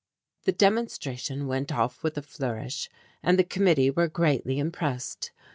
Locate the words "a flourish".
2.17-2.89